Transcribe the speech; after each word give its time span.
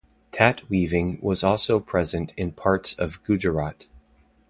Tat 0.31 0.67
weaving 0.67 1.19
was 1.21 1.43
also 1.43 1.79
present 1.79 2.33
in 2.35 2.51
parts 2.53 2.95
of 2.95 3.21
Gujarat. 3.23 3.85